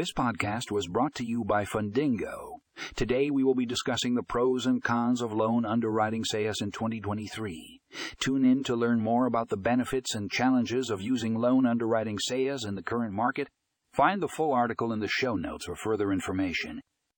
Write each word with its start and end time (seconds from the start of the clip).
This 0.00 0.14
podcast 0.14 0.70
was 0.70 0.88
brought 0.88 1.14
to 1.16 1.26
you 1.26 1.44
by 1.44 1.66
Fundingo. 1.66 2.60
Today 2.96 3.30
we 3.30 3.44
will 3.44 3.54
be 3.54 3.66
discussing 3.66 4.14
the 4.14 4.22
pros 4.22 4.64
and 4.64 4.82
cons 4.82 5.20
of 5.20 5.34
loan 5.34 5.66
underwriting 5.66 6.24
SaaS 6.24 6.62
in 6.62 6.70
2023. 6.70 7.82
Tune 8.18 8.46
in 8.46 8.64
to 8.64 8.74
learn 8.74 9.02
more 9.02 9.26
about 9.26 9.50
the 9.50 9.58
benefits 9.58 10.14
and 10.14 10.30
challenges 10.30 10.88
of 10.88 11.02
using 11.02 11.34
loan 11.34 11.66
underwriting 11.66 12.18
SaaS 12.18 12.64
in 12.64 12.76
the 12.76 12.82
current 12.82 13.12
market. 13.12 13.50
Find 13.92 14.22
the 14.22 14.28
full 14.28 14.54
article 14.54 14.90
in 14.90 15.00
the 15.00 15.06
show 15.06 15.36
notes 15.36 15.66
for 15.66 15.76
further 15.76 16.10
information. 16.12 16.80